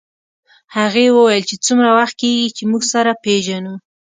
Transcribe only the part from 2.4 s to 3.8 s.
چې موږ سره پېژنو